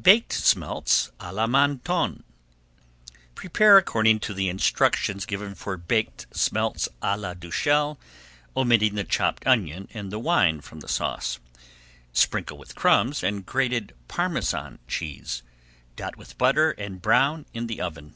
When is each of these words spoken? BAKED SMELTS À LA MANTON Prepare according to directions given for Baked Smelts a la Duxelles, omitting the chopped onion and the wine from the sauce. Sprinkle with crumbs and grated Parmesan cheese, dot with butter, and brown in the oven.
BAKED 0.00 0.32
SMELTS 0.32 1.10
À 1.20 1.30
LA 1.30 1.46
MANTON 1.46 2.24
Prepare 3.34 3.76
according 3.76 4.18
to 4.20 4.32
directions 4.32 5.26
given 5.26 5.54
for 5.54 5.76
Baked 5.76 6.24
Smelts 6.34 6.88
a 7.02 7.18
la 7.18 7.34
Duxelles, 7.34 7.98
omitting 8.56 8.94
the 8.94 9.04
chopped 9.04 9.46
onion 9.46 9.86
and 9.92 10.10
the 10.10 10.18
wine 10.18 10.62
from 10.62 10.80
the 10.80 10.88
sauce. 10.88 11.38
Sprinkle 12.14 12.56
with 12.56 12.76
crumbs 12.76 13.22
and 13.22 13.44
grated 13.44 13.94
Parmesan 14.08 14.78
cheese, 14.88 15.42
dot 15.96 16.16
with 16.16 16.38
butter, 16.38 16.70
and 16.70 17.02
brown 17.02 17.44
in 17.52 17.66
the 17.66 17.78
oven. 17.82 18.14